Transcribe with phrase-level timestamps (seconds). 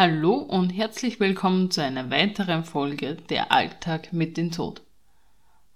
[0.00, 4.82] Hallo und herzlich willkommen zu einer weiteren Folge Der Alltag mit dem Tod.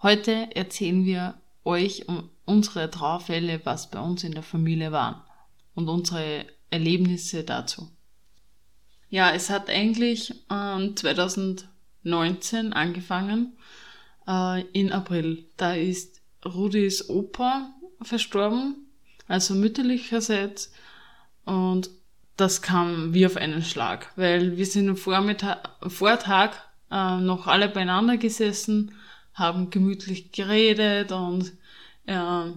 [0.01, 1.35] Heute erzählen wir
[1.65, 5.21] euch um unsere Trauerfälle, was bei uns in der Familie waren
[5.75, 7.91] und unsere Erlebnisse dazu.
[9.11, 13.57] Ja, es hat eigentlich ähm, 2019 angefangen,
[14.29, 15.47] äh, in April.
[15.57, 18.87] Da ist Rudis Opa verstorben,
[19.27, 20.73] also mütterlicherseits
[21.45, 21.91] und
[22.43, 26.51] das kam wie auf einen Schlag, weil wir sind am Vormittag, Vortag
[26.91, 28.97] äh, noch alle beieinander gesessen,
[29.33, 31.53] haben gemütlich geredet und
[32.07, 32.51] äh,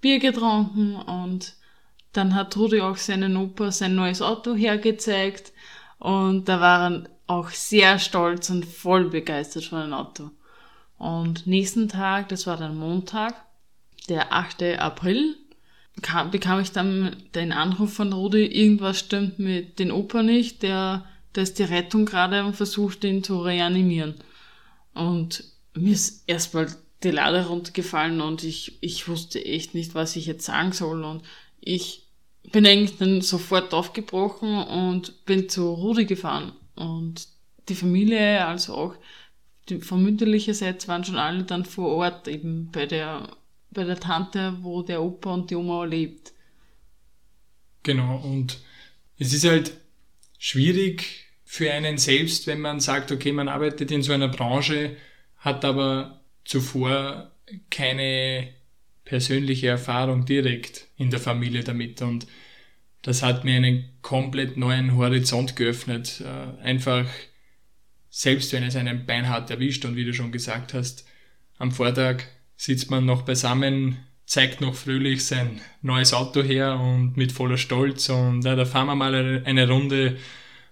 [0.00, 1.54] Bier getrunken und
[2.14, 5.52] dann hat Rudi auch seinen Opa sein neues Auto hergezeigt
[5.98, 10.30] und da waren auch sehr stolz und voll begeistert von dem Auto.
[10.96, 13.34] Und nächsten Tag, das war dann Montag,
[14.08, 14.62] der 8.
[14.78, 15.36] April,
[16.02, 21.04] kam, bekam ich dann den Anruf von Rudi, irgendwas stimmt mit dem Opa nicht, der,
[21.32, 24.14] da ist die Rettung gerade und versucht ihn zu reanimieren.
[24.94, 25.44] Und
[25.74, 26.68] mir ist erstmal
[27.02, 31.22] die Lade runtergefallen und ich, ich wusste echt nicht, was ich jetzt sagen soll und
[31.60, 32.06] ich
[32.52, 37.28] bin eigentlich dann sofort aufgebrochen und bin zu Rudi gefahren und
[37.68, 38.94] die Familie, also auch
[39.68, 43.28] die, von mütterlicherseits waren schon alle dann vor Ort eben bei der
[43.76, 46.32] bei der Tante, wo der Opa und die Oma lebt.
[47.82, 48.58] Genau, und
[49.18, 49.76] es ist halt
[50.38, 54.96] schwierig für einen selbst, wenn man sagt, okay, man arbeitet in so einer Branche,
[55.36, 57.30] hat aber zuvor
[57.70, 58.48] keine
[59.04, 62.26] persönliche Erfahrung direkt in der Familie damit und
[63.02, 66.20] das hat mir einen komplett neuen Horizont geöffnet.
[66.22, 67.06] Äh, einfach,
[68.10, 71.06] selbst wenn es einen beinhart erwischt und wie du schon gesagt hast,
[71.58, 72.24] am Vortag
[72.56, 78.08] sitzt man noch beisammen, zeigt noch fröhlich sein neues Auto her und mit voller Stolz
[78.08, 80.16] und ja, da fahren wir mal eine Runde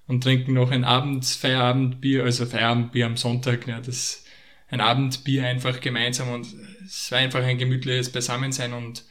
[0.07, 4.25] und trinken noch ein Abends Feierabendbier, also Feierabendbier am Sonntag, ja, das
[4.69, 6.47] ein Abendbier einfach gemeinsam und
[6.85, 9.05] es war einfach ein gemütliches Beisammensein und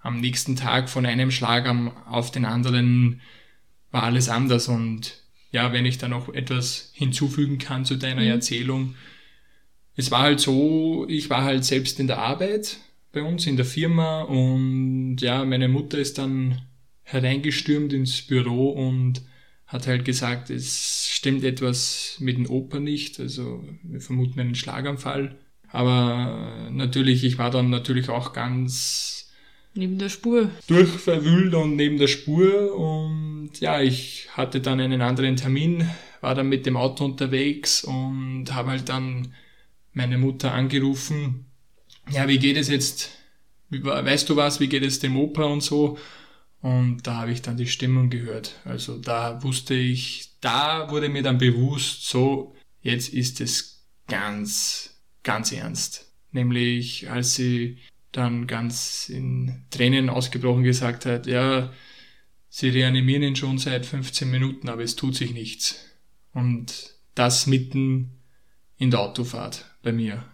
[0.00, 1.68] am nächsten Tag von einem Schlag
[2.06, 3.20] auf den anderen
[3.90, 8.28] war alles anders und ja, wenn ich da noch etwas hinzufügen kann zu deiner mhm.
[8.28, 8.94] Erzählung,
[9.96, 12.78] es war halt so, ich war halt selbst in der Arbeit
[13.12, 16.62] bei uns in der Firma und ja, meine Mutter ist dann
[17.02, 19.22] hereingestürmt ins Büro und
[19.66, 25.36] hat halt gesagt, es stimmt etwas mit dem Opa nicht, also wir vermuten einen Schlaganfall.
[25.68, 29.32] Aber natürlich, ich war dann natürlich auch ganz
[29.74, 30.50] neben der Spur.
[30.66, 35.88] Durchverwühlt und neben der Spur und ja, ich hatte dann einen anderen Termin,
[36.20, 39.32] war dann mit dem Auto unterwegs und habe halt dann
[39.92, 41.46] meine Mutter angerufen,
[42.10, 43.10] ja, wie geht es jetzt,
[43.70, 45.98] weißt du was, wie geht es dem Opa und so.
[46.60, 48.60] Und da habe ich dann die Stimmung gehört.
[48.64, 55.52] Also da wusste ich, da wurde mir dann bewusst, so, jetzt ist es ganz, ganz
[55.52, 56.12] ernst.
[56.30, 57.78] Nämlich, als sie
[58.12, 61.72] dann ganz in Tränen ausgebrochen gesagt hat, ja,
[62.48, 65.84] sie reanimieren ihn schon seit 15 Minuten, aber es tut sich nichts.
[66.32, 68.22] Und das mitten
[68.76, 70.24] in der Autofahrt bei mir.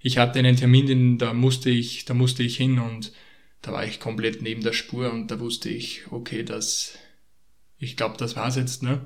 [0.00, 3.12] Ich hatte einen Termin, den, da musste ich, da musste ich hin und
[3.62, 6.98] da war ich komplett neben der Spur und da wusste ich, okay, das,
[7.78, 9.00] ich glaube, das war's jetzt, ne?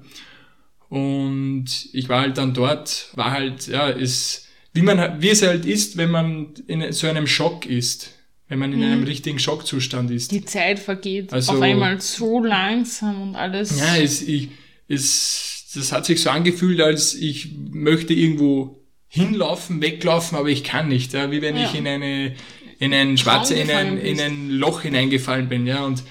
[0.89, 5.67] Und ich war halt dann dort, war halt, ja, ist, wie man, wie es halt
[5.67, 8.15] ist, wenn man in so einem Schock ist.
[8.51, 9.07] Wenn man in einem mhm.
[9.07, 10.33] richtigen Schockzustand ist.
[10.33, 13.79] Die Zeit vergeht also, auf einmal so langsam und alles.
[13.79, 14.49] Ja, es, ich,
[14.89, 18.78] es, das hat sich so angefühlt, als ich möchte irgendwo
[19.09, 21.65] hinlaufen, weglaufen, aber ich kann nicht, ja, wie wenn ja.
[21.65, 22.35] ich in eine,
[22.79, 26.05] in ein schwarze, in ein, in ein Loch hineingefallen bin, ja, und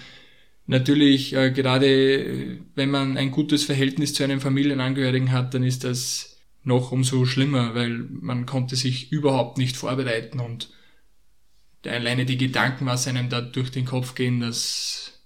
[0.66, 6.38] natürlich, äh, gerade wenn man ein gutes Verhältnis zu einem Familienangehörigen hat, dann ist das
[6.63, 10.69] noch umso schlimmer, weil man konnte sich überhaupt nicht vorbereiten und
[11.85, 15.22] alleine die Gedanken, was einem da durch den Kopf gehen, das,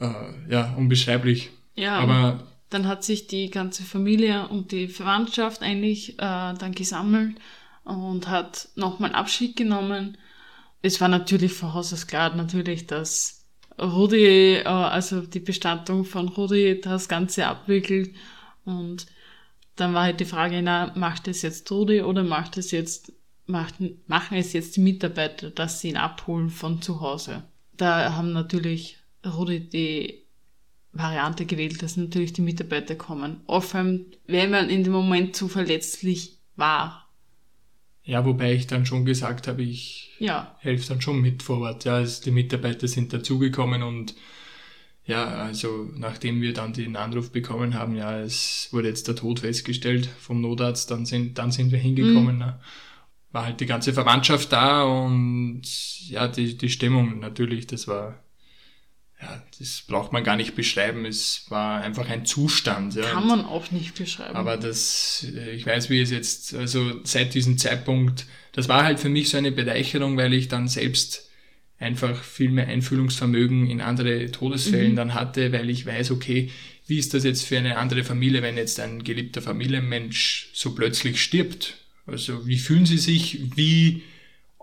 [0.00, 0.10] äh,
[0.50, 1.50] ja, unbeschreiblich.
[1.76, 7.36] Ja, aber dann hat sich die ganze Familie und die Verwandtschaft eigentlich äh, dann gesammelt
[7.84, 10.18] und hat nochmal Abschied genommen.
[10.82, 13.46] Es war natürlich von Haus aus klar, natürlich, dass
[13.80, 18.14] Rudi, äh, also die Bestattung von Rudi das Ganze abwickelt.
[18.64, 19.06] Und
[19.76, 23.12] dann war halt die Frage, na, macht es jetzt Rudi oder macht es jetzt,
[23.46, 23.76] macht,
[24.06, 27.44] machen es jetzt die Mitarbeiter, dass sie ihn abholen von zu Hause?
[27.76, 30.27] Da haben natürlich Rudi die
[30.92, 33.40] Variante gewählt, dass natürlich die Mitarbeiter kommen.
[33.46, 37.08] Oft, wenn man in dem Moment zu verletzlich war.
[38.02, 40.56] Ja, wobei ich dann schon gesagt habe, ich ja.
[40.60, 41.84] helfe dann schon mit vor Ort.
[41.84, 44.14] Ja, also die Mitarbeiter sind dazugekommen und
[45.04, 49.40] ja, also nachdem wir dann den Anruf bekommen haben, ja, es wurde jetzt der Tod
[49.40, 52.34] festgestellt vom Notarzt, dann sind, dann sind wir hingekommen.
[52.36, 52.40] Mhm.
[52.40, 52.60] Ne?
[53.32, 55.62] War halt die ganze Verwandtschaft da und
[56.08, 58.22] ja, die, die Stimmung natürlich, das war,
[59.20, 61.04] ja, das braucht man gar nicht beschreiben.
[61.04, 62.94] Es war einfach ein Zustand.
[62.94, 63.02] Ja.
[63.02, 64.36] Kann man auch nicht beschreiben.
[64.36, 69.08] Aber das, ich weiß, wie es jetzt, also seit diesem Zeitpunkt, das war halt für
[69.08, 71.28] mich so eine Bereicherung, weil ich dann selbst
[71.80, 74.96] einfach viel mehr Einfühlungsvermögen in andere Todesfällen mhm.
[74.96, 76.50] dann hatte, weil ich weiß, okay,
[76.86, 81.22] wie ist das jetzt für eine andere Familie, wenn jetzt ein geliebter Familienmensch so plötzlich
[81.22, 81.74] stirbt?
[82.06, 83.56] Also wie fühlen sie sich?
[83.56, 84.17] Wie, äh,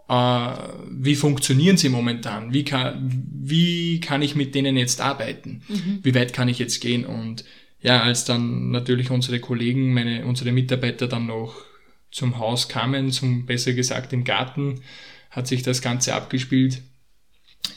[0.07, 2.53] wie funktionieren sie momentan?
[2.53, 5.63] Wie kann, wie kann ich mit denen jetzt arbeiten?
[5.67, 5.99] Mhm.
[6.03, 7.05] Wie weit kann ich jetzt gehen?
[7.05, 7.43] Und
[7.81, 11.55] ja, als dann natürlich unsere Kollegen, meine, unsere Mitarbeiter dann noch
[12.11, 14.81] zum Haus kamen, zum besser gesagt im Garten,
[15.31, 16.81] hat sich das Ganze abgespielt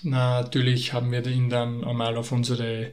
[0.03, 2.93] Natürlich haben wir ihn dann einmal auf unsere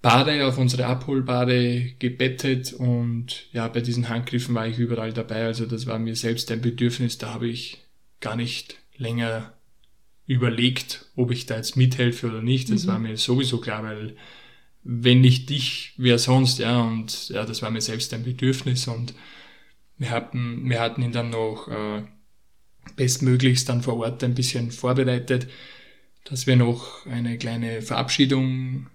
[0.00, 5.44] Bade, auf unsere Abholbade gebettet und ja, bei diesen Handgriffen war ich überall dabei.
[5.44, 7.78] Also das war mir selbst ein Bedürfnis, da habe ich
[8.20, 9.54] gar nicht länger
[10.26, 12.70] überlegt, ob ich da jetzt mithelfe oder nicht.
[12.70, 12.88] Das mhm.
[12.88, 14.16] war mir sowieso klar, weil
[14.84, 19.14] wenn nicht dich, wer sonst, ja, und ja, das war mir selbst ein Bedürfnis und
[19.98, 22.04] wir hatten, wir hatten ihn dann noch äh,
[22.96, 25.48] bestmöglichst dann vor Ort ein bisschen vorbereitet
[26.28, 28.88] dass wir noch eine kleine Verabschiedung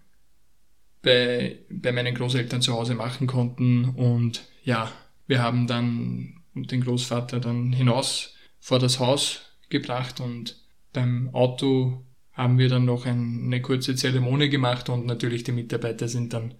[1.01, 3.85] bei, bei meinen Großeltern zu Hause machen konnten.
[3.85, 4.91] Und ja,
[5.27, 8.32] wir haben dann den Großvater dann hinaus
[8.63, 10.55] vor das Haus gebracht und
[10.93, 16.31] beim Auto haben wir dann noch eine kurze Zeremonie gemacht und natürlich die Mitarbeiter sind
[16.31, 16.53] dann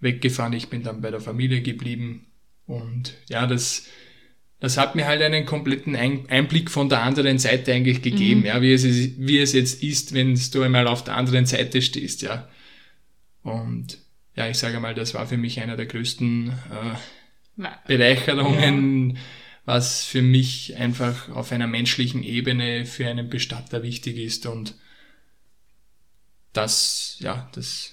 [0.00, 0.54] weggefahren.
[0.54, 2.28] Ich bin dann bei der Familie geblieben
[2.66, 3.86] und ja, das
[4.58, 8.46] das hat mir halt einen kompletten Einblick von der anderen Seite eigentlich gegeben, mhm.
[8.46, 12.22] ja, wie es, wie es jetzt ist, wenn du einmal auf der anderen Seite stehst,
[12.22, 12.48] ja.
[13.42, 13.98] Und
[14.34, 16.48] ja, ich sage mal, das war für mich einer der größten
[17.58, 19.16] äh, Bereicherungen, ja.
[19.64, 24.74] Was für mich einfach auf einer menschlichen Ebene für einen Bestatter wichtig ist und
[26.52, 27.90] das, ja, das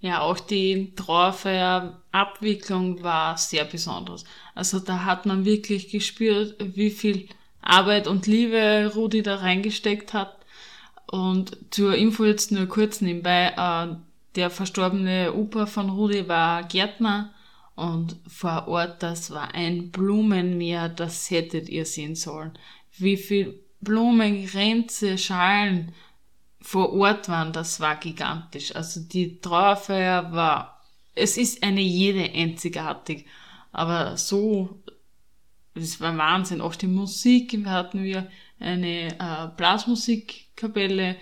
[0.00, 4.24] ja, auch die Trauerfeierabwicklung war sehr besonders.
[4.52, 7.28] Also da hat man wirklich gespürt, wie viel
[7.60, 10.38] Arbeit und Liebe Rudi da reingesteckt hat.
[11.06, 13.94] Und zur Info jetzt nur kurz nebenbei, äh,
[14.34, 17.32] der verstorbene Opa von Rudi war Gärtner
[17.74, 22.58] und vor Ort, das war ein Blumenmeer, das hättet ihr sehen sollen.
[22.98, 25.92] Wie viel Blumen, Grenze, Schalen,
[26.60, 28.74] vor Ort waren, das war gigantisch.
[28.76, 30.80] Also die Trauerfeier war,
[31.14, 33.26] es ist eine jede einzigartig,
[33.72, 34.80] aber so,
[35.74, 36.60] es war Wahnsinn.
[36.60, 38.30] Auch die Musik, hatten wir
[38.60, 41.16] eine äh, Blasmusikkapelle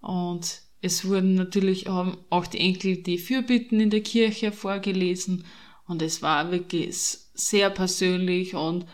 [0.00, 5.44] und es wurden natürlich auch die Enkel die Fürbitten in der Kirche vorgelesen
[5.92, 8.86] und es war wirklich sehr persönlich und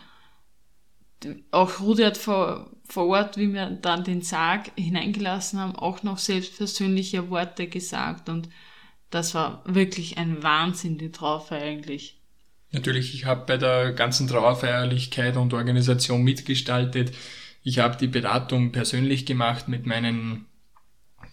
[1.51, 6.17] auch Rudi hat vor, vor Ort, wie wir dann den Sarg hineingelassen haben, auch noch
[6.17, 8.49] selbstpersönliche Worte gesagt und
[9.09, 12.19] das war wirklich ein Wahnsinn, die Trauerfeier eigentlich.
[12.71, 17.11] Natürlich, ich habe bei der ganzen Trauerfeierlichkeit und Organisation mitgestaltet.
[17.63, 20.45] Ich habe die Beratung persönlich gemacht mit meinen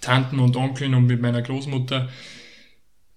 [0.01, 2.09] Tanten und Onkeln und mit meiner Großmutter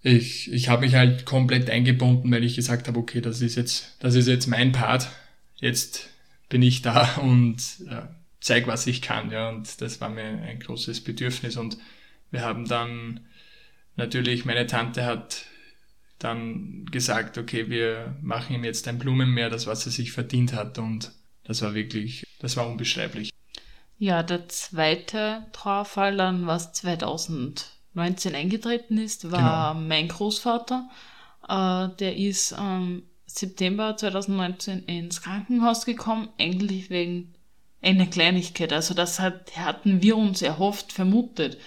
[0.01, 3.97] ich, ich habe mich halt komplett eingebunden, weil ich gesagt habe, okay, das ist jetzt,
[3.99, 5.09] das ist jetzt mein Part.
[5.55, 6.09] Jetzt
[6.47, 7.57] bin ich da und
[7.89, 8.03] äh,
[8.39, 9.31] zeig, was ich kann.
[9.31, 11.57] Ja, und das war mir ein großes Bedürfnis.
[11.57, 11.77] Und
[12.31, 13.21] wir haben dann
[13.95, 15.45] natürlich, meine Tante hat
[16.17, 20.77] dann gesagt, okay, wir machen ihm jetzt ein Blumenmeer, das was er sich verdient hat.
[20.77, 21.11] Und
[21.43, 23.31] das war wirklich, das war unbeschreiblich.
[23.97, 29.87] Ja, der zweite Trauerfall dann war 2000 19 eingetreten ist, war genau.
[29.87, 30.89] mein Großvater.
[31.47, 37.33] Äh, der ist ähm, September 2019 ins Krankenhaus gekommen, eigentlich wegen
[37.81, 38.73] einer Kleinigkeit.
[38.73, 41.57] Also das hatten wir uns erhofft, vermutet.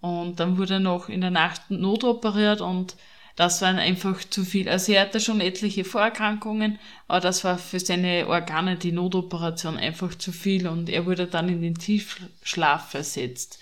[0.00, 2.96] Und dann wurde er noch in der Nacht notoperiert und
[3.36, 4.68] das war einfach zu viel.
[4.68, 10.14] Also er hatte schon etliche Vorerkrankungen, aber das war für seine Organe die Notoperation einfach
[10.14, 13.58] zu viel und er wurde dann in den Tiefschlaf versetzt.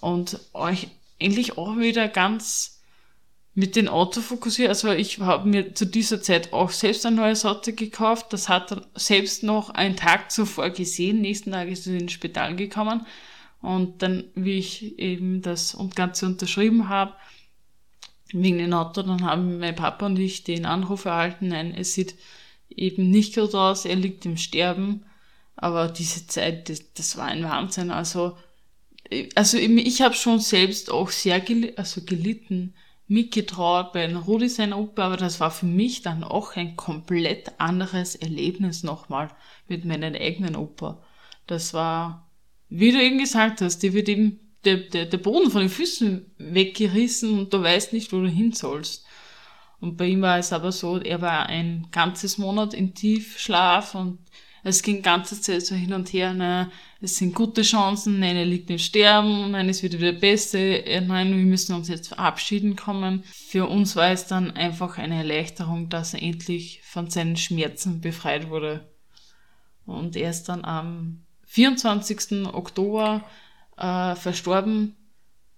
[0.00, 0.88] Und euch
[1.20, 2.78] eigentlich auch wieder ganz
[3.54, 7.72] mit den Autofokussier, also ich habe mir zu dieser Zeit auch selbst ein neues Auto
[7.72, 8.32] gekauft.
[8.32, 11.20] Das hat er selbst noch einen Tag zuvor gesehen.
[11.20, 13.04] Nächsten Tag ist er ins Spital gekommen.
[13.60, 17.14] Und dann, wie ich eben das Ganze unterschrieben habe,
[18.32, 22.14] wegen dem Auto, dann haben mein Papa und ich den Anruf erhalten, nein, es sieht
[22.68, 25.04] eben nicht gut aus, er liegt im Sterben.
[25.56, 27.90] Aber diese Zeit, das, das war ein Wahnsinn.
[27.90, 28.36] Also
[29.34, 32.74] also ich habe schon selbst auch sehr gel also gelitten,
[33.06, 38.14] mitgetraut bei Rudi seiner Oper, aber das war für mich dann auch ein komplett anderes
[38.14, 39.28] Erlebnis nochmal
[39.66, 41.02] mit meinen eigenen Oper.
[41.46, 42.30] Das war,
[42.68, 46.34] wie du eben gesagt hast, die wird eben der, der, der Boden von den Füßen
[46.36, 49.06] weggerissen und du weißt nicht, wo du hin sollst.
[49.80, 54.18] Und bei ihm war es aber so, er war ein ganzes Monat in Tiefschlaf und
[54.64, 58.44] es ging ganze Zeit so hin und her, ne, es sind gute Chancen, nein, er
[58.44, 63.22] liegt im Sterben, nein, es wird wieder besser, nein, wir müssen uns jetzt verabschieden kommen.
[63.24, 68.50] Für uns war es dann einfach eine Erleichterung, dass er endlich von seinen Schmerzen befreit
[68.50, 68.88] wurde.
[69.86, 72.46] Und er ist dann am 24.
[72.52, 73.24] Oktober
[73.76, 74.96] äh, verstorben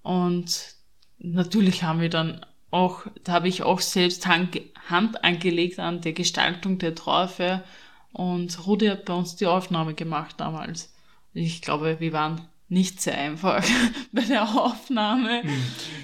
[0.02, 0.74] und
[1.18, 6.12] natürlich haben wir dann auch, da habe ich auch selbst Hand, Hand angelegt an der
[6.12, 7.64] Gestaltung der Trauerfeier
[8.12, 10.92] und Rudi hat bei uns die Aufnahme gemacht damals.
[11.32, 13.64] Ich glaube, wir waren nicht sehr einfach
[14.12, 15.42] bei der Aufnahme.
[15.42, 15.50] Hm.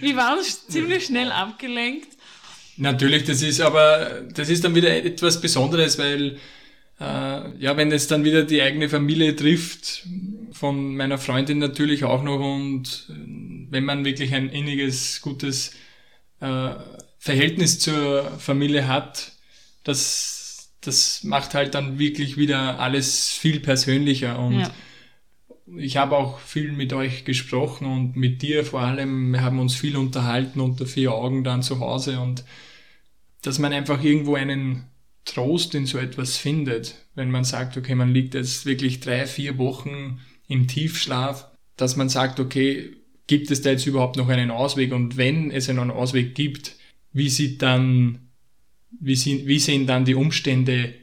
[0.00, 2.08] Wir waren ziemlich schnell abgelenkt.
[2.76, 6.36] Natürlich, das ist aber, das ist dann wieder etwas Besonderes, weil,
[7.00, 10.06] äh, ja, wenn es dann wieder die eigene Familie trifft,
[10.52, 13.12] von meiner Freundin natürlich auch noch und äh,
[13.70, 15.72] wenn man wirklich ein inniges, gutes
[16.40, 16.70] äh,
[17.18, 19.32] Verhältnis zur Familie hat,
[19.84, 20.35] das
[20.86, 24.70] das macht halt dann wirklich wieder alles viel persönlicher und ja.
[25.76, 29.32] ich habe auch viel mit euch gesprochen und mit dir vor allem.
[29.32, 32.44] Wir haben uns viel unterhalten unter vier Augen dann zu Hause und
[33.42, 34.84] dass man einfach irgendwo einen
[35.24, 39.58] Trost in so etwas findet, wenn man sagt, okay, man liegt jetzt wirklich drei, vier
[39.58, 42.92] Wochen im Tiefschlaf, dass man sagt, okay,
[43.26, 46.76] gibt es da jetzt überhaupt noch einen Ausweg und wenn es einen Ausweg gibt,
[47.12, 48.25] wie sieht dann
[48.90, 50.94] wie, sind, wie sehen dann die Umstände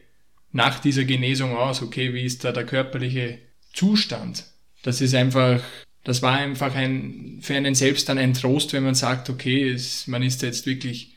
[0.52, 1.82] nach dieser Genesung aus?
[1.82, 3.40] Okay, wie ist da der körperliche
[3.74, 4.46] Zustand?
[4.84, 5.62] Das ist einfach,
[6.04, 10.08] das war einfach ein, für einen selbst dann ein Trost, wenn man sagt, okay, es,
[10.08, 11.16] man ist jetzt wirklich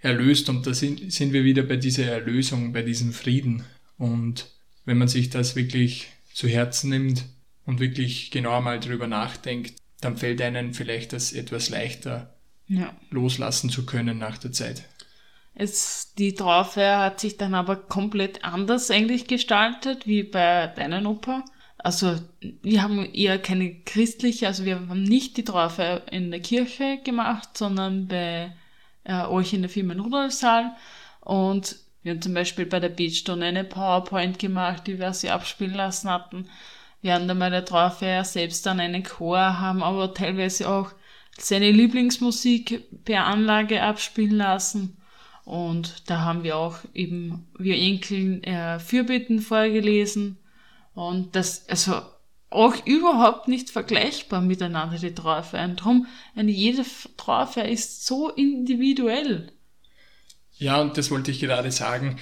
[0.00, 3.64] erlöst und da sind, sind wir wieder bei dieser Erlösung, bei diesem Frieden.
[3.98, 4.46] Und
[4.84, 7.24] wenn man sich das wirklich zu Herzen nimmt
[7.64, 12.34] und wirklich genau mal drüber nachdenkt, dann fällt einem vielleicht das etwas leichter
[12.66, 12.96] ja.
[13.10, 14.84] loslassen zu können nach der Zeit.
[15.54, 21.44] Es, die Trauerfeier hat sich dann aber komplett anders eigentlich gestaltet wie bei deinen Oper.
[21.78, 27.00] Also wir haben eher keine christliche, also wir haben nicht die Trauerfeier in der Kirche
[27.04, 28.54] gemacht, sondern bei
[29.04, 30.72] äh, euch in der Firma Rudolfsaal.
[31.20, 35.74] Und wir haben zum Beispiel bei der Beatstunde eine PowerPoint gemacht, die wir sie abspielen
[35.74, 36.48] lassen hatten.
[37.00, 40.92] Wir haben dann bei der Trauerfeier selbst dann einen Chor, haben aber teilweise auch
[41.38, 44.96] seine Lieblingsmusik per Anlage abspielen lassen.
[45.44, 50.38] Und da haben wir auch eben, wir Enkeln, äh, Fürbitten vorgelesen.
[50.94, 52.02] Und das, also
[52.50, 55.76] auch überhaupt nicht vergleichbar miteinander, die Trauerfeiern.
[55.76, 56.06] Drum,
[56.36, 56.84] eine jede
[57.16, 59.52] Trauerfeier ist so individuell.
[60.58, 62.18] Ja, und das wollte ich gerade sagen.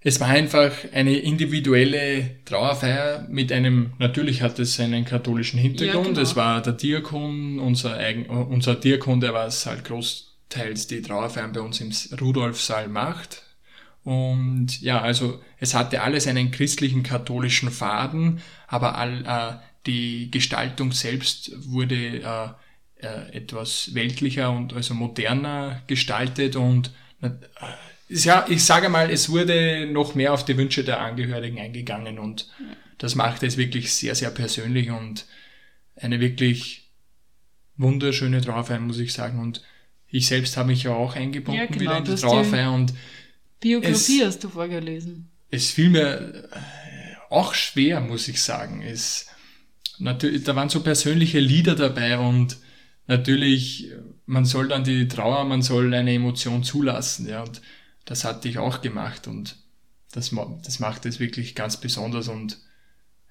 [0.00, 6.06] Es war einfach eine individuelle Trauerfeier mit einem, natürlich hat es einen katholischen Hintergrund.
[6.06, 6.20] Ja, genau.
[6.20, 11.02] Es war der Diakon, unser, eigen, unser Diakon, der war es halt groß teils die
[11.02, 13.42] Trauerfeiern bei uns im Rudolfsaal macht.
[14.04, 20.92] Und ja, also es hatte alles einen christlichen katholischen Faden, aber all, äh, die Gestaltung
[20.92, 22.48] selbst wurde äh,
[23.04, 27.30] äh, etwas weltlicher und also moderner gestaltet und äh,
[28.08, 32.48] ja, ich sage mal, es wurde noch mehr auf die Wünsche der Angehörigen eingegangen und
[32.98, 35.26] das macht es wirklich sehr, sehr persönlich und
[35.96, 36.90] eine wirklich
[37.76, 39.40] wunderschöne Trauerfeier, muss ich sagen.
[39.40, 39.62] Und
[40.16, 42.94] ich selbst habe mich ja auch eingebunden ja, genau, wieder in die Trauerfeier und
[43.60, 45.30] Biografie es, hast du vorgelesen.
[45.50, 48.82] Es fiel mir äh, auch schwer, muss ich sagen.
[48.82, 49.26] Es,
[49.98, 52.58] natürlich, da waren so persönliche Lieder dabei und
[53.06, 53.90] natürlich,
[54.26, 57.60] man soll dann die Trauer, man soll eine Emotion zulassen, ja, und
[58.04, 59.56] das hatte ich auch gemacht und
[60.12, 62.58] das, das macht es wirklich ganz besonders und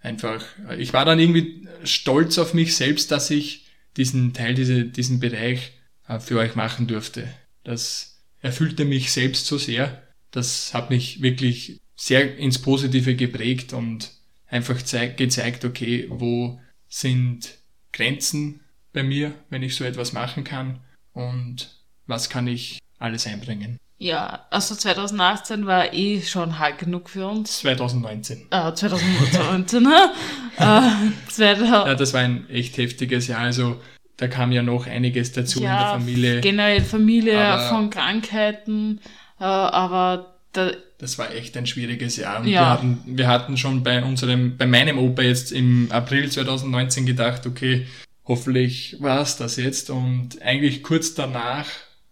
[0.01, 0.43] einfach,
[0.77, 3.65] ich war dann irgendwie stolz auf mich selbst, dass ich
[3.97, 5.74] diesen Teil, diese, diesen Bereich äh,
[6.19, 7.27] für euch machen durfte.
[7.63, 10.03] Das erfüllte mich selbst so sehr.
[10.31, 14.11] Das hat mich wirklich sehr ins Positive geprägt und
[14.47, 17.55] einfach gezeigt, okay, wo sind
[17.91, 18.61] Grenzen
[18.93, 20.79] bei mir, wenn ich so etwas machen kann
[21.13, 21.75] und
[22.07, 23.77] was kann ich alles einbringen.
[23.97, 27.59] Ja, also 2018 war eh schon hart genug für uns.
[27.59, 28.47] 2019.
[28.51, 30.11] Äh, 2019, ne?
[30.57, 31.69] äh, 2000.
[31.69, 33.39] Ja, das war ein echt heftiges Jahr.
[33.39, 33.81] Also
[34.17, 36.41] da kam ja noch einiges dazu ja, in der Familie.
[36.41, 39.01] Generell Familie aber, von Krankheiten,
[39.39, 42.39] äh, aber da, das war echt ein schwieriges Jahr.
[42.39, 42.61] Und ja.
[42.61, 47.45] wir, hatten, wir hatten schon bei unserem, bei meinem Opa jetzt im April 2019 gedacht,
[47.45, 47.85] okay,
[48.25, 49.89] hoffentlich war es das jetzt.
[49.89, 51.67] Und eigentlich kurz danach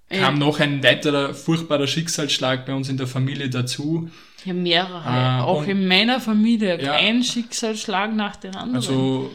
[0.10, 4.10] kam noch ein weiterer furchtbarer Schicksalsschlag bei uns in der Familie dazu.
[4.46, 5.04] Ja, mehrere.
[5.06, 6.82] Äh, auch in meiner Familie.
[6.82, 8.76] Ja, ein Schicksalsschlag nach dem anderen.
[8.76, 9.32] Also,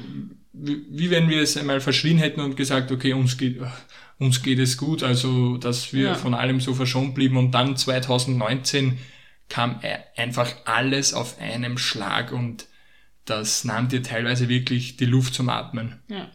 [0.61, 3.61] wie, wie wenn wir es einmal verschrien hätten und gesagt, okay, uns geht,
[4.19, 6.15] uns geht es gut, also, dass wir ja.
[6.15, 7.37] von allem so verschont blieben.
[7.37, 8.99] Und dann 2019
[9.49, 12.67] kam e, einfach alles auf einem Schlag und
[13.25, 16.01] das nahm dir teilweise wirklich die Luft zum Atmen.
[16.09, 16.29] Ja.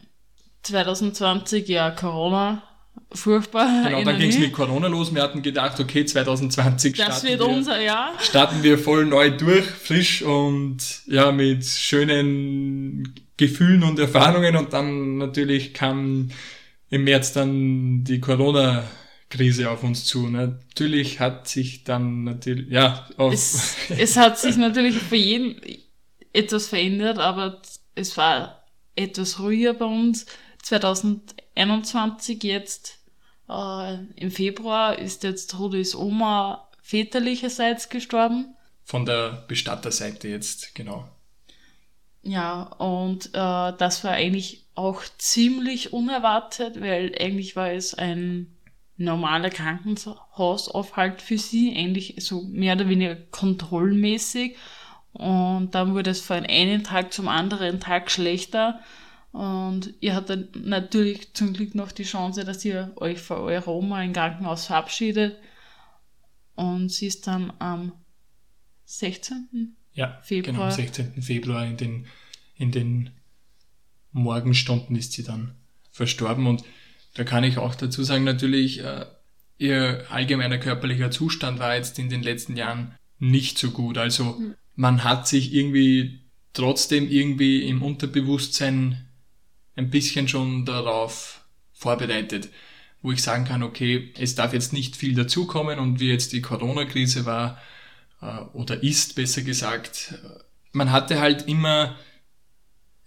[0.64, 2.64] 2020, ja, Corona,
[3.12, 3.84] furchtbar.
[3.84, 5.14] Genau, dann ging es mit Corona los.
[5.14, 8.14] Wir hatten gedacht, okay, 2020 das starten, wird wir, unser Jahr.
[8.22, 10.78] starten wir voll neu durch, frisch und
[11.08, 14.56] ja, mit schönen Gefühlen und Erfahrungen.
[14.56, 16.30] Und dann natürlich kam
[16.90, 18.84] im März dann die Corona
[19.30, 20.28] Krise auf uns zu.
[20.28, 25.60] Natürlich hat sich dann natürlich, ja, es, es hat sich natürlich für jeden
[26.34, 27.62] etwas verändert, aber
[27.96, 28.64] es war
[28.96, 30.28] etwas ruhiger bei uns.
[30.62, 33.00] 2021 jetzt
[33.50, 38.56] äh, im Februar ist jetzt Rudis Oma väterlicherseits gestorben.
[38.84, 41.10] Von der Bestatterseite jetzt, genau.
[42.24, 48.56] Ja, und äh, das war eigentlich auch ziemlich unerwartet, weil eigentlich war es ein
[48.96, 54.56] normaler Krankenhausaufhalt für sie, eigentlich so mehr oder weniger kontrollmäßig.
[55.12, 58.80] Und dann wurde es von einem Tag zum anderen Tag schlechter.
[59.34, 64.02] Und ihr hattet natürlich zum Glück noch die Chance, dass ihr euch vor eurer Oma
[64.02, 65.38] im Krankenhaus verabschiedet.
[66.56, 67.92] Und sie ist dann am
[68.86, 69.76] 16.
[69.94, 70.54] Ja, Februar.
[70.54, 71.22] Genau, am 16.
[71.22, 72.06] Februar in den,
[72.56, 73.10] in den
[74.12, 75.56] Morgenstunden ist sie dann
[75.92, 76.48] verstorben.
[76.48, 76.64] Und
[77.14, 79.06] da kann ich auch dazu sagen, natürlich, äh,
[79.58, 83.98] ihr allgemeiner körperlicher Zustand war jetzt in den letzten Jahren nicht so gut.
[83.98, 84.56] Also hm.
[84.76, 86.22] man hat sich irgendwie
[86.54, 89.08] trotzdem irgendwie im Unterbewusstsein
[89.76, 92.50] ein bisschen schon darauf vorbereitet,
[93.02, 96.42] wo ich sagen kann, okay, es darf jetzt nicht viel dazukommen und wie jetzt die
[96.42, 97.60] Corona-Krise war
[98.54, 100.16] oder ist, besser gesagt,
[100.72, 101.96] man hatte halt immer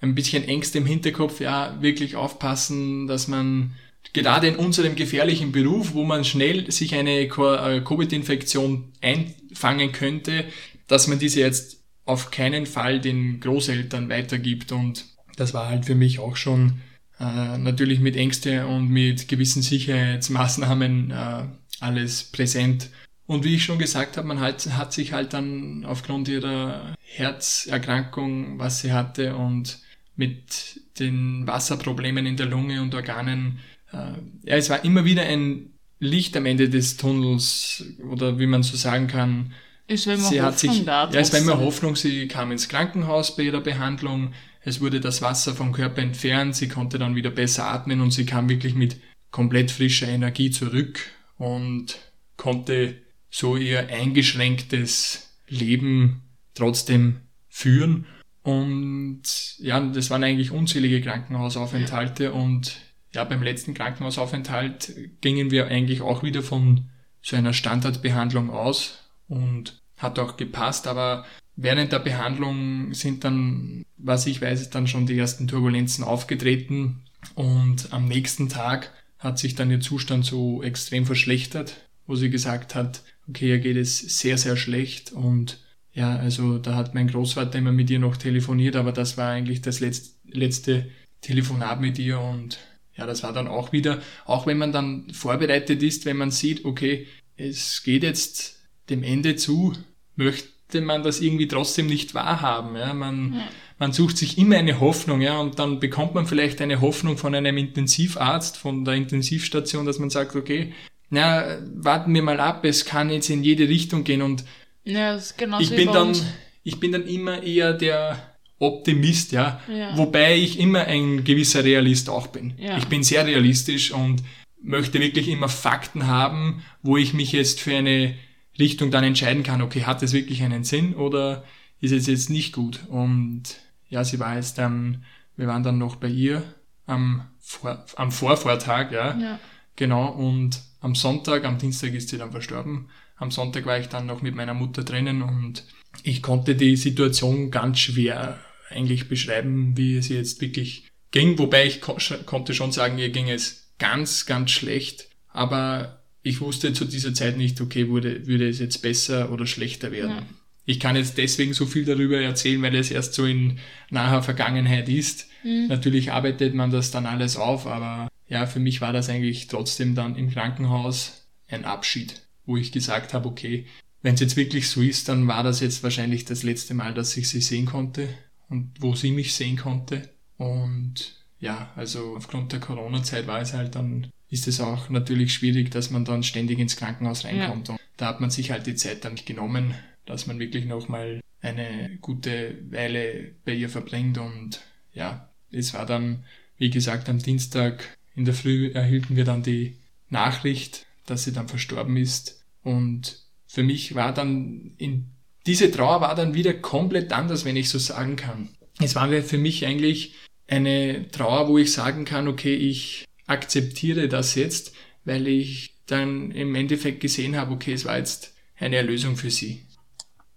[0.00, 3.72] ein bisschen Ängste im Hinterkopf, ja, wirklich aufpassen, dass man
[4.12, 10.44] gerade in unserem gefährlichen Beruf, wo man schnell sich eine äh, Covid-Infektion einfangen könnte,
[10.86, 15.94] dass man diese jetzt auf keinen Fall den Großeltern weitergibt und das war halt für
[15.94, 16.80] mich auch schon
[17.18, 21.42] äh, natürlich mit Ängste und mit gewissen Sicherheitsmaßnahmen äh,
[21.80, 22.90] alles präsent.
[23.26, 28.58] Und wie ich schon gesagt habe, man halt, hat sich halt dann aufgrund ihrer Herzerkrankung,
[28.58, 29.78] was sie hatte und
[30.14, 33.58] mit den Wasserproblemen in der Lunge und Organen,
[33.92, 33.96] äh,
[34.44, 38.76] ja, es war immer wieder ein Licht am Ende des Tunnels oder wie man so
[38.76, 39.52] sagen kann.
[39.88, 41.10] Es war immer sie Hoffnung hat sich, da.
[41.10, 41.96] Ja, es war immer Hoffnung.
[41.96, 44.32] Sie kam ins Krankenhaus bei ihrer Behandlung
[44.66, 48.26] es wurde das Wasser vom Körper entfernt, sie konnte dann wieder besser atmen und sie
[48.26, 48.96] kam wirklich mit
[49.30, 50.98] komplett frischer Energie zurück
[51.38, 51.98] und
[52.36, 52.96] konnte
[53.36, 56.22] so ihr eingeschränktes Leben
[56.54, 57.20] trotzdem
[57.50, 58.06] führen.
[58.42, 59.22] Und
[59.58, 62.32] ja, das waren eigentlich unzählige Krankenhausaufenthalte.
[62.32, 62.78] Und
[63.12, 66.88] ja, beim letzten Krankenhausaufenthalt gingen wir eigentlich auch wieder von
[67.20, 71.26] so einer Standardbehandlung aus und hat auch gepasst, aber
[71.58, 77.06] Während der Behandlung sind dann, was ich weiß, dann schon die ersten Turbulenzen aufgetreten.
[77.34, 82.74] Und am nächsten Tag hat sich dann ihr Zustand so extrem verschlechtert, wo sie gesagt
[82.74, 85.58] hat, okay, ihr geht es sehr, sehr schlecht und
[85.92, 89.62] ja, also da hat mein Großvater immer mit ihr noch telefoniert, aber das war eigentlich
[89.62, 90.86] das letzte
[91.22, 92.58] Telefonat mit ihr und
[92.96, 96.64] ja, das war dann auch wieder, auch wenn man dann vorbereitet ist, wenn man sieht,
[96.64, 99.74] okay, es geht jetzt dem Ende zu,
[100.16, 102.76] möchte man das irgendwie trotzdem nicht wahrhaben.
[102.76, 102.94] Ja?
[102.94, 103.48] Man, ja.
[103.78, 107.34] man sucht sich immer eine Hoffnung, ja, und dann bekommt man vielleicht eine Hoffnung von
[107.34, 110.72] einem Intensivarzt, von der Intensivstation, dass man sagt, okay,
[111.10, 114.44] na, warten wir mal ab, es kann jetzt in jede Richtung gehen und
[114.84, 115.16] ja,
[115.58, 116.14] ich bin dann,
[116.62, 119.60] ich bin dann immer eher der Optimist, ja?
[119.68, 122.54] ja, wobei ich immer ein gewisser Realist auch bin.
[122.58, 122.78] Ja.
[122.78, 124.22] Ich bin sehr realistisch und
[124.62, 128.14] möchte wirklich immer Fakten haben, wo ich mich jetzt für eine
[128.58, 131.44] Richtung dann entscheiden kann, okay, hat es wirklich einen Sinn oder
[131.80, 132.80] ist es jetzt nicht gut?
[132.88, 133.42] Und
[133.88, 135.04] ja, sie war jetzt dann,
[135.36, 136.42] wir waren dann noch bei ihr
[136.86, 139.38] am, Vor am Vorvortag, ja, ja.
[139.76, 142.88] Genau, und am Sonntag, am Dienstag ist sie dann verstorben.
[143.16, 145.64] Am Sonntag war ich dann noch mit meiner Mutter drinnen und
[146.04, 148.38] ich konnte die Situation ganz schwer
[148.70, 153.28] eigentlich beschreiben, wie es jetzt wirklich ging, wobei ich ko konnte schon sagen, ihr ging
[153.28, 155.08] es ganz, ganz schlecht.
[155.32, 159.90] Aber ich wusste zu dieser Zeit nicht, okay, würde, würde es jetzt besser oder schlechter
[159.90, 160.10] werden.
[160.10, 160.26] Ja.
[160.66, 163.58] Ich kann jetzt deswegen so viel darüber erzählen, weil es erst so in
[163.90, 165.26] naher Vergangenheit ist.
[165.42, 165.66] Mhm.
[165.66, 169.94] Natürlich arbeitet man das dann alles auf, aber ja, für mich war das eigentlich trotzdem
[169.94, 173.66] dann im Krankenhaus ein Abschied, wo ich gesagt habe, okay,
[174.02, 177.16] wenn es jetzt wirklich so ist, dann war das jetzt wahrscheinlich das letzte Mal, dass
[177.16, 178.08] ich sie sehen konnte
[178.48, 180.08] und wo sie mich sehen konnte.
[180.36, 185.70] Und ja, also aufgrund der Corona-Zeit war es halt dann, ist es auch natürlich schwierig,
[185.70, 187.68] dass man dann ständig ins Krankenhaus reinkommt.
[187.68, 187.74] Ja.
[187.74, 191.98] Und da hat man sich halt die Zeit dann genommen, dass man wirklich nochmal eine
[192.00, 194.18] gute Weile bei ihr verbringt.
[194.18, 194.60] Und
[194.92, 196.24] ja, es war dann,
[196.58, 199.76] wie gesagt, am Dienstag in der Früh erhielten wir dann die
[200.08, 202.44] Nachricht, dass sie dann verstorben ist.
[202.62, 205.12] Und für mich war dann in
[205.46, 208.48] diese Trauer war dann wieder komplett anders, wenn ich so sagen kann.
[208.80, 210.14] Es war für mich eigentlich
[210.48, 214.74] eine Trauer, wo ich sagen kann, okay, ich akzeptiere das jetzt,
[215.04, 219.62] weil ich dann im Endeffekt gesehen habe, okay, es war jetzt eine Erlösung für sie.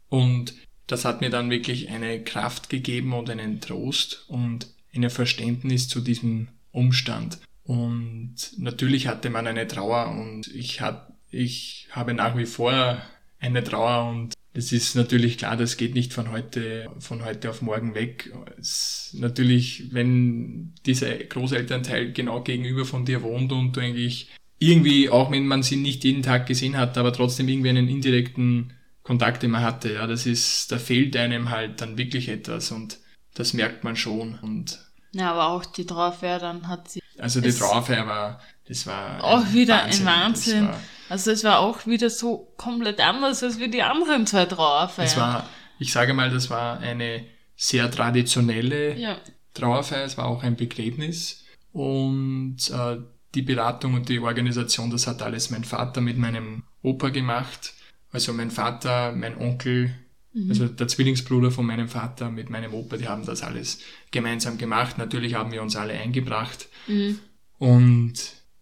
[0.10, 0.54] Und
[0.86, 6.02] das hat mir dann wirklich eine Kraft gegeben und einen Trost und ein Verständnis zu
[6.02, 7.40] diesem Umstand.
[7.70, 13.00] Und natürlich hatte man eine Trauer und ich, hab, ich habe nach wie vor
[13.40, 17.62] eine Trauer und es ist natürlich klar, das geht nicht von heute, von heute auf
[17.62, 18.34] morgen weg.
[18.58, 25.30] Es, natürlich, wenn dieser Großelternteil genau gegenüber von dir wohnt und du eigentlich irgendwie, auch
[25.30, 29.62] wenn man sie nicht jeden Tag gesehen hat, aber trotzdem irgendwie einen indirekten Kontakt immer
[29.62, 32.98] hatte, ja, das ist, da fehlt einem halt dann wirklich etwas und
[33.36, 34.80] das merkt man schon und.
[35.12, 37.00] Ja, aber auch die Trauerfeier, dann hat sie.
[37.20, 39.24] Also die Trauerfeier war, das war.
[39.24, 40.08] Auch wieder Wahnsinn.
[40.08, 40.70] ein Wahnsinn.
[41.10, 45.08] Also es war auch wieder so komplett anders als wie die anderen zwei Trauerfeiern.
[45.08, 49.18] Es war, ich sage mal, das war eine sehr traditionelle ja.
[49.54, 50.06] Trauerfeier.
[50.06, 52.98] Es war auch ein Begräbnis und äh,
[53.36, 57.74] die Beratung und die Organisation, das hat alles mein Vater mit meinem Opa gemacht.
[58.12, 59.94] Also mein Vater, mein Onkel,
[60.34, 60.50] mhm.
[60.50, 63.80] also der Zwillingsbruder von meinem Vater mit meinem Opa, die haben das alles
[64.12, 64.98] gemeinsam gemacht.
[64.98, 66.68] Natürlich haben wir uns alle eingebracht.
[66.88, 67.20] Mhm.
[67.58, 68.14] Und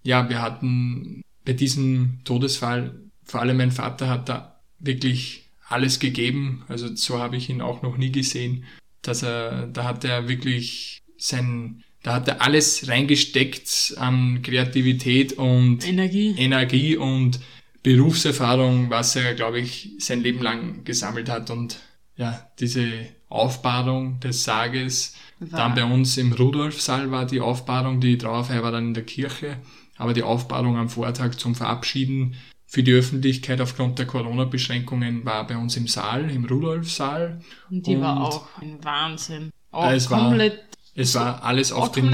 [0.03, 6.63] ja, wir hatten bei diesem Todesfall, vor allem mein Vater hat da wirklich alles gegeben.
[6.67, 8.65] Also so habe ich ihn auch noch nie gesehen.
[9.01, 15.87] Dass er, da hat er wirklich sein, da hat er alles reingesteckt an Kreativität und
[15.87, 17.39] Energie, Energie und
[17.87, 21.49] Berufserfahrung, was er, glaube ich, sein Leben lang gesammelt hat.
[21.49, 21.79] Und
[22.17, 22.85] ja, diese
[23.29, 25.57] Aufbahrung des Sarges, war.
[25.57, 29.55] dann bei uns im Rudolfsaal war die Aufbahrung, die Trauerfeier war dann in der Kirche.
[29.95, 35.55] Aber die Aufbahrung am Vortag zum Verabschieden für die Öffentlichkeit aufgrund der Corona-Beschränkungen war bei
[35.55, 37.39] uns im Saal, im Rudolf-Saal.
[37.69, 39.51] Und die und war auch ein Wahnsinn.
[39.71, 40.59] Auch es komplett.
[40.99, 42.05] Es war alles auf den.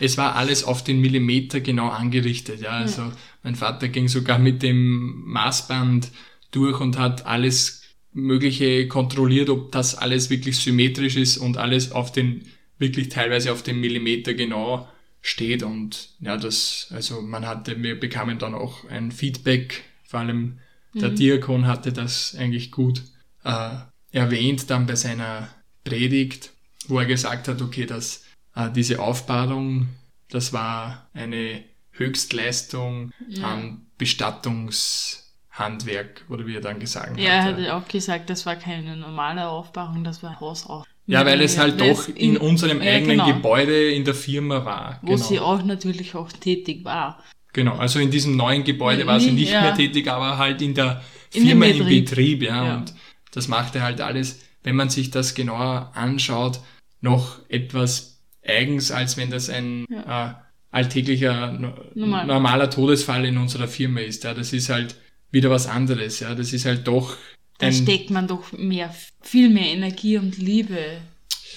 [0.00, 2.70] Es war alles auf den Millimeter genau angerichtet, ja.
[2.70, 3.12] Also ja.
[3.44, 6.10] mein Vater ging sogar mit dem Maßband
[6.50, 12.10] durch und hat alles Mögliche kontrolliert, ob das alles wirklich symmetrisch ist und alles auf
[12.10, 12.42] den,
[12.78, 14.88] wirklich teilweise auf den Millimeter genau
[15.20, 20.58] steht und ja, das, also man hatte, wir bekamen dann auch ein Feedback, vor allem
[20.94, 21.16] der mhm.
[21.16, 23.02] Diakon hatte das eigentlich gut
[23.44, 23.76] äh,
[24.10, 25.48] erwähnt dann bei seiner
[25.84, 26.53] Predigt,
[26.88, 29.88] wo er gesagt hat, okay, dass äh, diese Aufbahrung,
[30.30, 33.46] das war eine Höchstleistung ja.
[33.46, 37.58] an Bestattungshandwerk, oder wie er dann gesagt ja, hat.
[37.58, 40.86] Ja, er hat auch gesagt, das war keine normale Aufbahrung, das war Hausaufbau.
[41.06, 43.26] Ja, weil es halt doch in, in unserem ja, eigenen genau.
[43.26, 45.00] Gebäude in der Firma war.
[45.02, 45.22] Wo genau.
[45.22, 47.22] sie auch natürlich auch tätig war.
[47.52, 49.60] Genau, also in diesem neuen Gebäude war sie nicht ja.
[49.60, 52.76] mehr tätig, aber halt in der Firma in im Betrieb, ja, ja.
[52.76, 52.94] Und
[53.32, 56.60] das machte halt alles, wenn man sich das genauer anschaut,
[57.04, 60.32] noch etwas eigens, als wenn das ein äh,
[60.70, 61.52] alltäglicher,
[61.94, 62.26] Normal.
[62.26, 64.24] normaler Todesfall in unserer Firma ist.
[64.24, 64.96] Ja, das ist halt
[65.30, 66.20] wieder was anderes.
[66.20, 67.16] Ja, das ist halt doch
[67.58, 70.98] da steckt man doch mehr, viel mehr Energie und Liebe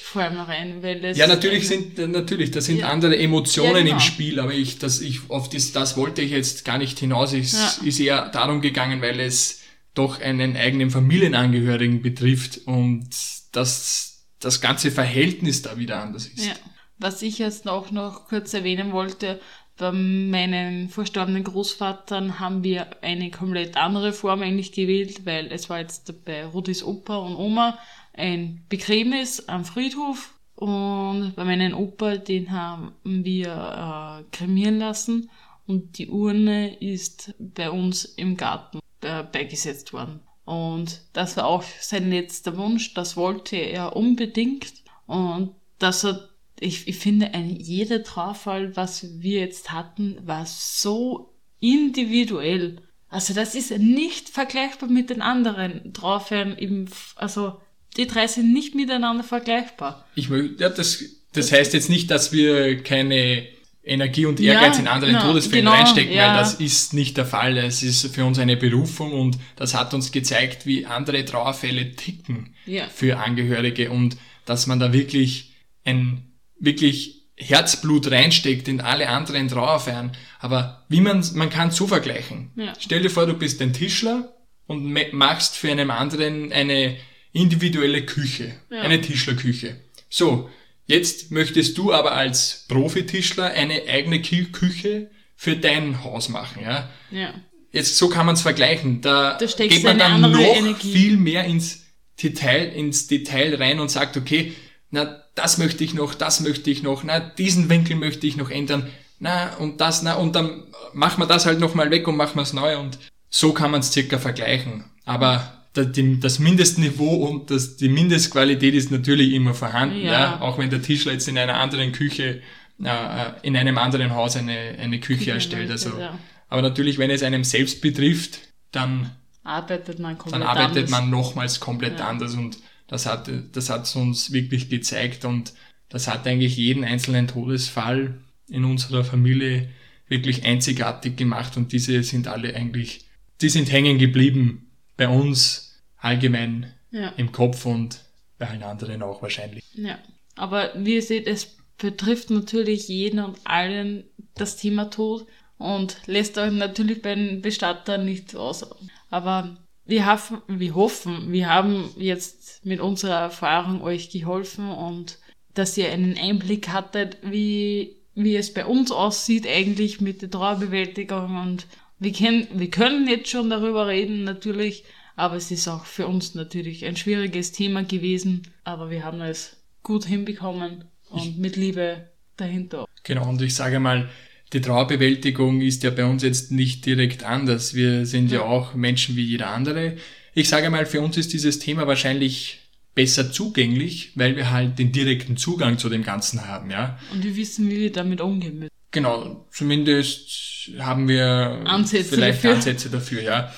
[0.04, 2.90] vor allem rein, weil es Ja, natürlich sind, natürlich, da sind ja.
[2.90, 3.94] andere Emotionen ja, genau.
[3.96, 7.34] im Spiel, aber ich, das, ich, auf das, das wollte ich jetzt gar nicht hinaus.
[7.34, 7.88] Es ja.
[7.88, 9.64] ist eher darum gegangen, weil es
[9.96, 13.10] doch einen eigenen Familienangehörigen betrifft und
[13.52, 16.46] das, das ganze Verhältnis da wieder anders ist.
[16.46, 16.54] Ja.
[17.00, 19.40] Was ich jetzt auch noch kurz erwähnen wollte,
[19.78, 25.80] bei meinen verstorbenen Großvatern haben wir eine komplett andere Form eigentlich gewählt, weil es war
[25.80, 27.78] jetzt bei Rudis Opa und Oma
[28.14, 35.30] ein Begräbnis am Friedhof und bei meinem Opa, den haben wir äh, kremieren lassen
[35.68, 40.22] und die Urne ist bei uns im Garten äh, beigesetzt worden.
[40.48, 44.74] Und das war auch sein letzter Wunsch, das wollte er unbedingt
[45.06, 46.30] und das hat
[46.60, 52.82] ich, ich finde, ein jeder Trauerfall, was wir jetzt hatten, war so individuell.
[53.10, 56.58] Also das ist nicht vergleichbar mit den anderen Trauerfällen.
[56.58, 57.62] Im, also
[57.96, 60.08] die drei sind nicht miteinander vergleichbar.
[60.16, 63.48] Ich möchte, ja, das, Das heißt jetzt nicht, dass wir keine
[63.88, 66.30] Energie und Ehrgeiz Ja, in anderen genau, Todesfällen genau, reinstecken, ja.
[66.30, 67.58] weil das ist nicht der Fall.
[67.58, 72.56] Es ist für uns eine Berufung und das hat uns gezeigt, wie andere Trauerfälle ticken
[72.66, 72.88] Ja.
[72.88, 80.12] für Angehörige und dass man da wirklich ein wirklich Herzblut reinsteckt in alle anderen Trauerfeiern.
[80.40, 82.52] Aber wie man, man kann so vergleichen.
[82.80, 84.34] Stell dir vor, du bist ein Tischler
[84.66, 86.98] und machst für einen anderen eine
[87.34, 89.82] individuelle Küche, eine Tischlerküche.
[90.10, 90.50] So,
[90.88, 96.90] jetzt möchtest du aber als Profitischler eine eigene Kü- Küche für dein Haus machen, ja?
[97.12, 97.34] Ja.
[97.72, 99.02] Jetzt so kann man es vergleichen.
[99.02, 100.92] Da, Da geht man dann noch Energie.
[100.92, 101.84] viel mehr ins
[102.22, 104.54] Detail, ins Detail rein und sagt, okay,
[104.90, 108.50] na, das möchte ich noch, das möchte ich noch, na, diesen Winkel möchte ich noch
[108.50, 112.36] ändern, na, und das, na, und dann machen wir das halt nochmal weg und machen
[112.36, 112.98] wir es neu und
[113.30, 114.86] so kann man es circa vergleichen.
[115.06, 120.12] Aber das Mindestniveau und das, die Mindestqualität ist natürlich immer vorhanden, Ja.
[120.12, 120.42] ja.
[120.42, 122.42] Auch wenn der Tischler jetzt in einer anderen Küche,
[122.84, 125.70] äh, äh, in einem anderen Haus eine, eine Küche erstellt.
[125.70, 126.18] möchte, Also, ja.
[126.50, 128.40] aber natürlich, wenn es einem selbst betrifft,
[128.72, 129.12] dann,
[129.44, 130.92] Arbeitet man komplett dann arbeitet anders.
[130.92, 132.08] man nochmals komplett Ja.
[132.10, 135.54] anders und das hat, das hat uns wirklich gezeigt und
[135.90, 138.18] das hat eigentlich jeden einzelnen Todesfall
[138.50, 139.70] in unserer Familie
[140.10, 143.06] wirklich einzigartig gemacht und diese sind alle eigentlich,
[143.42, 144.67] die sind hängen geblieben
[144.98, 147.10] bei uns allgemein Ja.
[147.18, 148.00] im Kopf und
[148.38, 149.64] bei allen anderen auch wahrscheinlich.
[149.74, 149.98] Ja,
[150.36, 154.04] aber wie ihr seht, es betrifft natürlich jeden und allen
[154.36, 158.66] das Thema Tod und lässt euch natürlich bei den Bestattern nicht aus.
[159.10, 165.18] Aber wir hoffen, wir hoffen, wir haben jetzt mit unserer Erfahrung euch geholfen und
[165.54, 171.42] dass ihr einen Einblick hattet, wie, wie es bei uns aussieht eigentlich mit der Trauerbewältigung
[171.42, 171.68] und
[172.00, 174.84] wir können, wir können jetzt schon darüber reden, natürlich,
[175.16, 179.58] aber es ist auch für uns natürlich ein schwieriges Thema gewesen, aber wir haben es
[179.84, 182.86] gut hinbekommen und mit Liebe dahinter.
[183.04, 184.10] Genau, und ich sage mal,
[184.54, 187.74] die Trauerbewältigung ist ja bei uns jetzt nicht direkt anders.
[187.74, 189.98] Wir sind ja auch Menschen wie jeder andere.
[190.34, 192.60] Ich sage mal, für uns ist dieses Thema wahrscheinlich
[192.96, 196.98] besser zugänglich, weil wir halt den direkten Zugang zu dem Ganzen haben, ja.
[197.12, 198.77] Und wir wissen, wie wir damit umgehen müssen.
[198.92, 202.56] Genau, zumindest haben wir Ansätze vielleicht dafür.
[202.56, 203.54] Ansätze dafür, ja.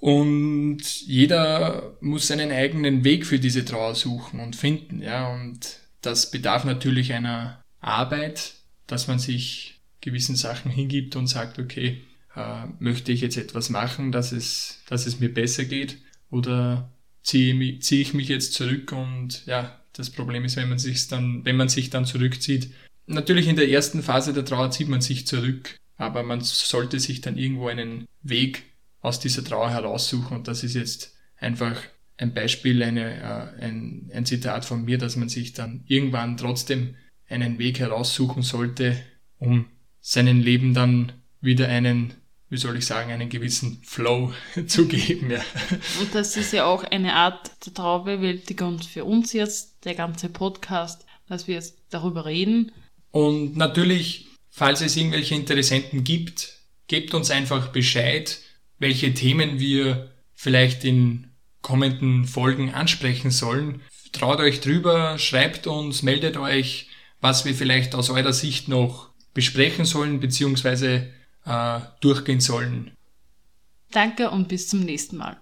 [0.00, 5.32] Und jeder muss seinen eigenen Weg für diese Trauer suchen und finden, ja.
[5.32, 8.54] Und das bedarf natürlich einer Arbeit,
[8.86, 12.02] dass man sich gewissen Sachen hingibt und sagt, okay,
[12.36, 15.98] äh, möchte ich jetzt etwas machen, dass es, dass es mir besser geht
[16.30, 16.90] oder
[17.22, 21.44] ziehe, ziehe ich mich jetzt zurück und ja, das Problem ist, wenn man sich dann,
[21.44, 22.70] wenn man sich dann zurückzieht,
[23.06, 27.20] Natürlich in der ersten Phase der Trauer zieht man sich zurück, aber man sollte sich
[27.20, 28.64] dann irgendwo einen Weg
[29.00, 31.76] aus dieser Trauer heraussuchen und das ist jetzt einfach
[32.16, 33.20] ein Beispiel, eine,
[33.58, 36.96] äh, ein, ein Zitat von mir, dass man sich dann irgendwann trotzdem
[37.28, 38.96] einen Weg heraussuchen sollte,
[39.38, 39.66] um
[40.00, 42.14] seinem Leben dann wieder einen,
[42.48, 44.32] wie soll ich sagen, einen gewissen Flow
[44.66, 45.30] zu geben.
[45.30, 45.40] Ja.
[46.00, 51.04] Und das ist ja auch eine Art der Trauerbewältigung für uns jetzt, der ganze Podcast,
[51.26, 52.72] dass wir jetzt darüber reden.
[53.14, 58.40] Und natürlich, falls es irgendwelche Interessenten gibt, gebt uns einfach Bescheid,
[58.80, 61.30] welche Themen wir vielleicht in
[61.62, 63.82] kommenden Folgen ansprechen sollen.
[64.10, 66.88] Traut euch drüber, schreibt uns, meldet euch,
[67.20, 71.02] was wir vielleicht aus eurer Sicht noch besprechen sollen bzw.
[71.44, 72.96] Äh, durchgehen sollen.
[73.92, 75.40] Danke und bis zum nächsten Mal.